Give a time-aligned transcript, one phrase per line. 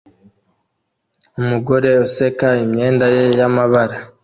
[1.39, 3.97] Umugore useka imyenda ye y'amabara